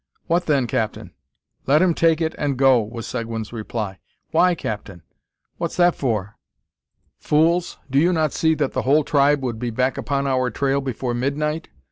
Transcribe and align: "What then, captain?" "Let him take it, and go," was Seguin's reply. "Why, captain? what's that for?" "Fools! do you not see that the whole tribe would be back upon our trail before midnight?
"What 0.25 0.47
then, 0.47 0.65
captain?" 0.65 1.13
"Let 1.67 1.83
him 1.83 1.93
take 1.93 2.21
it, 2.21 2.33
and 2.39 2.57
go," 2.57 2.81
was 2.81 3.05
Seguin's 3.05 3.53
reply. 3.53 3.99
"Why, 4.31 4.55
captain? 4.55 5.03
what's 5.59 5.77
that 5.77 5.93
for?" 5.93 6.37
"Fools! 7.19 7.77
do 7.87 7.99
you 7.99 8.11
not 8.11 8.33
see 8.33 8.55
that 8.55 8.71
the 8.71 8.81
whole 8.81 9.03
tribe 9.03 9.43
would 9.43 9.59
be 9.59 9.69
back 9.69 9.99
upon 9.99 10.25
our 10.25 10.49
trail 10.49 10.81
before 10.81 11.13
midnight? 11.13 11.69